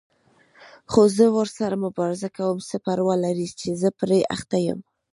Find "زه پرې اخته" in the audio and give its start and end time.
3.81-4.57